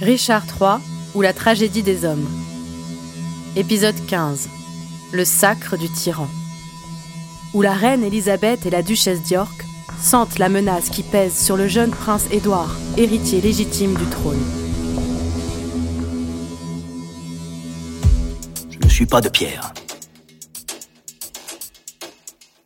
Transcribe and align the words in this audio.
Richard 0.00 0.44
III 0.60 0.80
ou 1.14 1.22
la 1.22 1.32
tragédie 1.32 1.84
des 1.84 2.04
hommes. 2.04 2.26
Épisode 3.54 3.94
15. 4.08 4.48
Le 5.12 5.24
sacre 5.24 5.76
du 5.76 5.88
tyran. 5.88 6.28
Où 7.52 7.62
la 7.62 7.72
reine 7.72 8.02
Élisabeth 8.02 8.66
et 8.66 8.70
la 8.70 8.82
duchesse 8.82 9.22
d'York 9.22 9.64
sentent 10.00 10.40
la 10.40 10.48
menace 10.48 10.90
qui 10.90 11.04
pèse 11.04 11.38
sur 11.38 11.56
le 11.56 11.68
jeune 11.68 11.92
prince 11.92 12.24
Édouard, 12.32 12.74
héritier 12.96 13.40
légitime 13.40 13.94
du 13.94 14.04
trône. 14.06 14.42
Je 18.70 18.78
ne 18.82 18.88
suis 18.88 19.06
pas 19.06 19.20
de 19.20 19.28
pierre. 19.28 19.72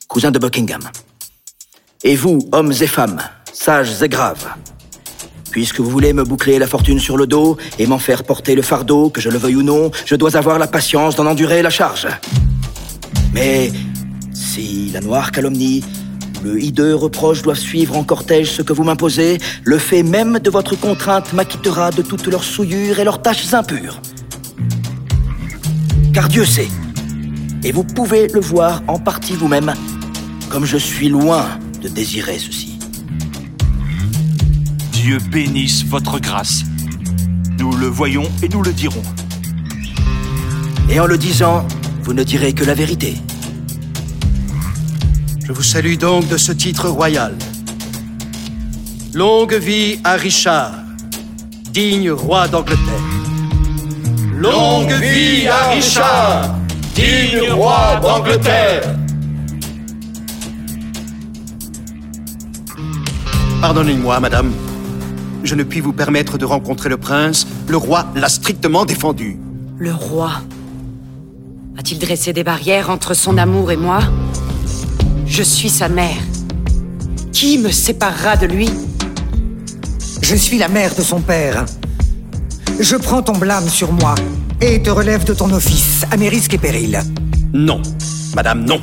Cousin 0.08 0.30
de 0.30 0.38
Buckingham. 0.38 0.82
Et 2.04 2.16
vous, 2.16 2.38
hommes 2.52 2.72
et 2.72 2.86
femmes, 2.86 3.20
sages 3.52 4.02
et 4.02 4.08
graves, 4.08 4.48
Puisque 5.58 5.80
vous 5.80 5.90
voulez 5.90 6.12
me 6.12 6.22
boucler 6.22 6.60
la 6.60 6.68
fortune 6.68 7.00
sur 7.00 7.16
le 7.16 7.26
dos 7.26 7.56
et 7.80 7.88
m'en 7.88 7.98
faire 7.98 8.22
porter 8.22 8.54
le 8.54 8.62
fardeau, 8.62 9.10
que 9.10 9.20
je 9.20 9.28
le 9.28 9.38
veuille 9.38 9.56
ou 9.56 9.64
non, 9.64 9.90
je 10.06 10.14
dois 10.14 10.36
avoir 10.36 10.56
la 10.56 10.68
patience 10.68 11.16
d'en 11.16 11.26
endurer 11.26 11.62
la 11.62 11.68
charge. 11.68 12.06
Mais 13.32 13.72
si 14.32 14.90
la 14.92 15.00
noire 15.00 15.32
calomnie, 15.32 15.82
le 16.44 16.62
hideux 16.62 16.94
reproche 16.94 17.42
doivent 17.42 17.58
suivre 17.58 17.96
en 17.96 18.04
cortège 18.04 18.52
ce 18.52 18.62
que 18.62 18.72
vous 18.72 18.84
m'imposez, 18.84 19.38
le 19.64 19.78
fait 19.78 20.04
même 20.04 20.38
de 20.38 20.48
votre 20.48 20.76
contrainte 20.76 21.32
m'acquittera 21.32 21.90
de 21.90 22.02
toutes 22.02 22.28
leurs 22.28 22.44
souillures 22.44 23.00
et 23.00 23.04
leurs 23.04 23.20
tâches 23.20 23.52
impures. 23.52 24.00
Car 26.14 26.28
Dieu 26.28 26.44
sait, 26.44 26.68
et 27.64 27.72
vous 27.72 27.82
pouvez 27.82 28.28
le 28.28 28.38
voir 28.38 28.80
en 28.86 29.00
partie 29.00 29.32
vous-même, 29.32 29.74
comme 30.50 30.66
je 30.66 30.76
suis 30.78 31.08
loin 31.08 31.48
de 31.82 31.88
désirer 31.88 32.38
ceci. 32.38 32.67
Dieu 35.08 35.20
bénisse 35.20 35.86
votre 35.86 36.18
grâce. 36.18 36.64
Nous 37.58 37.74
le 37.78 37.86
voyons 37.86 38.30
et 38.42 38.48
nous 38.50 38.62
le 38.62 38.74
dirons. 38.74 39.02
Et 40.90 41.00
en 41.00 41.06
le 41.06 41.16
disant, 41.16 41.66
vous 42.02 42.12
ne 42.12 42.22
direz 42.22 42.52
que 42.52 42.62
la 42.62 42.74
vérité. 42.74 43.14
Je 45.46 45.50
vous 45.50 45.62
salue 45.62 45.94
donc 45.94 46.28
de 46.28 46.36
ce 46.36 46.52
titre 46.52 46.90
royal. 46.90 47.34
Longue 49.14 49.54
vie 49.54 49.98
à 50.04 50.16
Richard, 50.16 50.72
digne 51.72 52.10
roi 52.10 52.46
d'Angleterre. 52.46 53.08
Longue 54.36 54.92
vie 54.92 55.48
à 55.48 55.70
Richard, 55.70 56.54
digne 56.94 57.50
roi 57.52 57.98
d'Angleterre. 58.02 58.94
Pardonnez-moi, 63.62 64.20
madame, 64.20 64.52
je 65.44 65.54
ne 65.54 65.62
puis 65.62 65.80
vous 65.80 65.92
permettre 65.92 66.38
de 66.38 66.44
rencontrer 66.44 66.88
le 66.88 66.96
prince. 66.96 67.46
Le 67.68 67.76
roi 67.76 68.06
l'a 68.14 68.28
strictement 68.28 68.84
défendu. 68.84 69.38
Le 69.78 69.92
roi 69.92 70.42
A-t-il 71.78 71.98
dressé 71.98 72.32
des 72.32 72.44
barrières 72.44 72.90
entre 72.90 73.14
son 73.14 73.38
amour 73.38 73.70
et 73.70 73.76
moi? 73.76 74.00
Je 75.26 75.42
suis 75.42 75.70
sa 75.70 75.88
mère. 75.88 76.22
Qui 77.32 77.58
me 77.58 77.70
séparera 77.70 78.36
de 78.36 78.46
lui? 78.46 78.68
Je 80.22 80.34
suis 80.34 80.58
la 80.58 80.68
mère 80.68 80.94
de 80.94 81.02
son 81.02 81.20
père. 81.20 81.64
Je 82.80 82.96
prends 82.96 83.22
ton 83.22 83.36
blâme 83.36 83.68
sur 83.68 83.92
moi 83.92 84.14
et 84.60 84.82
te 84.82 84.90
relève 84.90 85.24
de 85.24 85.34
ton 85.34 85.52
office, 85.52 86.04
à 86.10 86.16
mes 86.16 86.28
risques 86.28 86.54
et 86.54 86.58
périls. 86.58 87.00
Non, 87.52 87.80
madame, 88.34 88.64
non. 88.64 88.80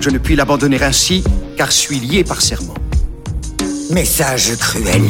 Je 0.00 0.10
ne 0.10 0.18
puis 0.18 0.36
l'abandonner 0.36 0.82
ainsi, 0.82 1.24
car 1.56 1.70
je 1.70 1.76
suis 1.76 2.00
lié 2.00 2.24
par 2.24 2.42
serment. 2.42 2.74
Message 3.90 4.56
cruel 4.58 5.02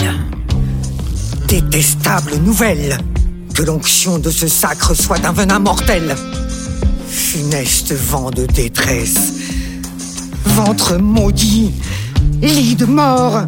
détestable 1.61 2.35
nouvelle 2.39 2.99
que 3.55 3.63
l'onction 3.63 4.19
de 4.19 4.29
ce 4.29 4.49
sacre 4.49 4.93
soit 4.93 5.25
un 5.25 5.31
venin 5.31 5.61
mortel. 5.61 6.17
Funeste 7.09 7.93
vent 7.93 8.33
de 8.33 8.45
détresse, 8.45 9.35
ventre 10.47 10.97
maudit, 10.97 11.73
lit 12.43 12.75
de 12.75 12.87
mort. 12.87 13.45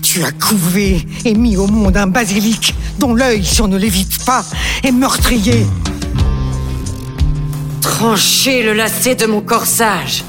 Tu 0.00 0.22
as 0.22 0.30
couvé 0.30 1.04
et 1.24 1.34
mis 1.34 1.56
au 1.56 1.66
monde 1.66 1.96
un 1.96 2.06
basilic 2.06 2.72
dont 3.00 3.12
l'œil, 3.12 3.44
si 3.44 3.60
on 3.60 3.66
ne 3.66 3.76
l'évite 3.76 4.24
pas, 4.24 4.44
est 4.84 4.92
meurtrier. 4.92 5.66
Tranchez 7.80 8.62
le 8.62 8.74
lacet 8.74 9.16
de 9.16 9.26
mon 9.26 9.40
corsage, 9.40 10.22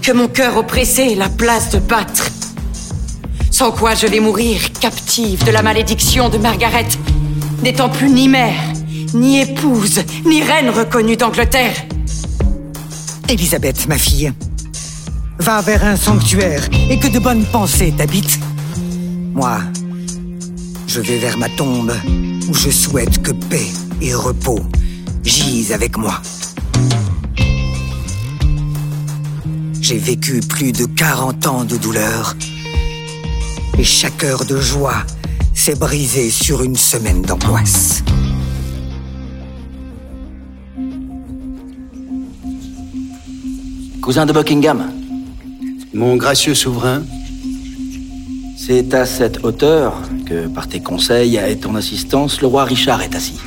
que 0.00 0.12
mon 0.12 0.28
cœur 0.28 0.56
oppressé 0.56 1.14
la 1.16 1.28
place 1.28 1.68
de 1.68 1.80
battre. 1.80 2.30
Sans 3.62 3.70
quoi 3.70 3.94
je 3.94 4.08
vais 4.08 4.18
mourir 4.18 4.58
captive 4.80 5.44
de 5.44 5.52
la 5.52 5.62
malédiction 5.62 6.28
de 6.28 6.36
Margaret, 6.36 6.88
n'étant 7.62 7.88
plus 7.88 8.10
ni 8.10 8.28
mère, 8.28 8.60
ni 9.14 9.38
épouse, 9.38 10.00
ni 10.26 10.42
reine 10.42 10.68
reconnue 10.68 11.16
d'Angleterre. 11.16 11.76
Elisabeth, 13.28 13.86
ma 13.86 13.98
fille, 13.98 14.32
va 15.38 15.60
vers 15.60 15.84
un 15.84 15.94
sanctuaire 15.94 16.68
et 16.90 16.98
que 16.98 17.06
de 17.06 17.20
bonnes 17.20 17.44
pensées 17.44 17.94
t'habitent. 17.96 18.40
Moi, 19.32 19.60
je 20.88 21.00
vais 21.00 21.18
vers 21.18 21.38
ma 21.38 21.48
tombe 21.48 21.92
où 22.48 22.54
je 22.54 22.68
souhaite 22.68 23.22
que 23.22 23.30
paix 23.30 23.68
et 24.00 24.12
repos 24.12 24.58
gisent 25.22 25.70
avec 25.70 25.96
moi. 25.96 26.20
J'ai 29.80 29.98
vécu 29.98 30.40
plus 30.40 30.72
de 30.72 30.84
40 30.84 31.46
ans 31.46 31.64
de 31.64 31.76
douleur 31.76 32.34
et 33.78 33.84
chaque 33.84 34.24
heure 34.24 34.44
de 34.44 34.58
joie 34.58 35.04
s'est 35.54 35.74
brisée 35.74 36.30
sur 36.30 36.62
une 36.62 36.76
semaine 36.76 37.22
d'angoisse. 37.22 38.02
Cousin 44.00 44.26
de 44.26 44.32
Buckingham, 44.32 44.90
Mon 45.94 46.16
gracieux 46.16 46.54
souverain, 46.54 47.02
c'est 48.56 48.94
à 48.94 49.06
cette 49.06 49.44
hauteur 49.44 49.94
que, 50.26 50.48
par 50.48 50.68
tes 50.68 50.80
conseils 50.80 51.36
et 51.36 51.56
ton 51.56 51.74
assistance, 51.74 52.40
le 52.40 52.48
roi 52.48 52.64
Richard 52.64 53.02
est 53.02 53.14
assis. 53.14 53.38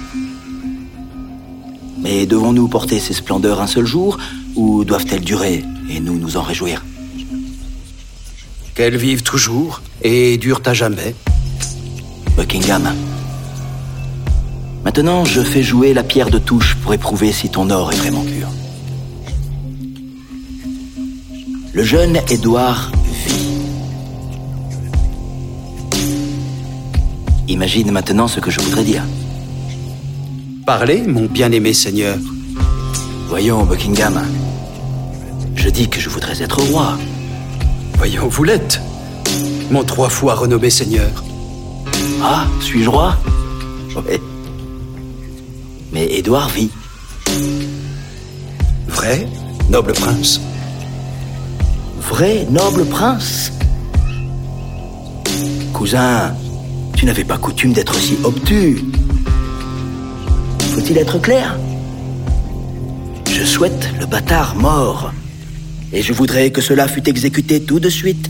Mais 2.02 2.26
devons-nous 2.26 2.68
porter 2.68 3.00
ces 3.00 3.14
splendeurs 3.14 3.62
un 3.62 3.68
seul 3.68 3.86
jour, 3.86 4.18
ou 4.56 4.86
doivent-elles 4.86 5.26
durer 5.26 5.64
et 5.90 6.00
nous 6.00 6.18
nous 6.18 6.38
en 6.38 6.42
réjouir? 6.42 6.84
Qu'elles 8.76 8.98
vivent 8.98 9.24
toujours 9.24 9.82
et 10.02 10.38
durent 10.38 10.62
à 10.66 10.74
jamais. 10.74 11.16
Buckingham. 12.36 12.94
Maintenant, 14.84 15.24
je 15.24 15.42
fais 15.42 15.64
jouer 15.64 15.94
la 15.94 16.04
pierre 16.04 16.30
de 16.30 16.38
touche 16.38 16.76
pour 16.76 16.94
éprouver 16.94 17.32
si 17.32 17.50
ton 17.50 17.70
or 17.70 17.94
est 17.94 17.96
vraiment 17.96 18.24
pur. 18.24 18.50
Le 21.74 21.84
jeune 21.84 22.20
Édouard 22.30 22.92
vit. 23.26 23.46
Imagine 27.48 27.92
maintenant 27.92 28.28
ce 28.28 28.40
que 28.40 28.52
je 28.52 28.60
voudrais 28.60 28.84
dire. 28.84 29.04
Parlez, 30.66 31.02
mon 31.02 31.26
bien-aimé 31.26 31.74
seigneur. 31.74 32.18
Voyons, 33.30 33.64
Buckingham. 33.64 34.22
Je 35.56 35.70
dis 35.70 35.88
que 35.88 36.00
je 36.00 36.10
voudrais 36.10 36.42
être 36.44 36.60
roi. 36.60 36.98
Voyons, 37.98 38.28
vous 38.28 38.44
l'êtes. 38.44 38.82
Mon 39.72 39.84
trois 39.84 40.10
fois 40.10 40.36
renommé 40.36 40.70
seigneur. 40.70 41.24
Ah, 42.22 42.46
suis-je 42.62 42.90
roi? 42.90 43.16
Oui. 43.96 44.20
Mais 45.92 46.06
Édouard 46.14 46.50
vit. 46.50 46.70
Vrai, 48.88 49.28
noble 49.70 49.94
prince 49.94 50.40
Vrai, 52.00 52.46
noble 52.50 52.86
prince? 52.86 53.52
Cousin, 55.74 56.34
tu 56.96 57.06
n'avais 57.06 57.24
pas 57.24 57.38
coutume 57.38 57.74
d'être 57.74 57.96
si 57.96 58.18
obtus. 58.24 58.84
Faut-il 60.74 60.98
être 60.98 61.20
clair? 61.20 61.58
Je 63.32 63.44
souhaite 63.44 63.90
le 64.00 64.06
bâtard 64.06 64.56
mort. 64.56 65.12
Et 65.96 66.02
je 66.02 66.12
voudrais 66.12 66.52
que 66.52 66.60
cela 66.60 66.90
fût 66.90 67.08
exécuté 67.08 67.62
tout 67.62 67.80
de 67.80 67.88
suite. 67.88 68.30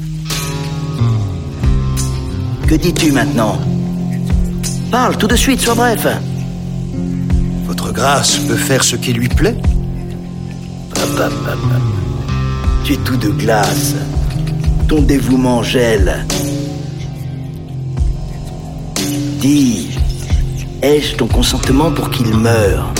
Que 2.68 2.76
dis-tu 2.76 3.12
maintenant? 3.12 3.60
Parle 4.92 5.18
tout 5.18 5.26
de 5.26 5.36
suite, 5.36 5.62
sois 5.62 5.74
bref. 5.74 6.06
Votre 7.66 7.92
grâce 7.92 8.38
peut 8.38 8.56
faire 8.56 8.84
ce 8.84 8.96
qui 8.96 9.14
lui 9.14 9.30
plaît 9.30 9.58
Papa, 10.94 11.30
papa. 11.44 11.82
Tu 12.84 12.94
es 12.94 12.98
tout 12.98 13.18
de 13.18 13.30
glace. 13.30 13.96
Ton 14.88 15.02
dévouement 15.02 15.64
gèle. 15.64 16.24
Dis, 19.40 19.90
ai-je 20.84 21.16
ton 21.16 21.26
consentement 21.26 21.90
pour 21.90 22.12
qu'il 22.12 22.28
meure? 22.28 22.94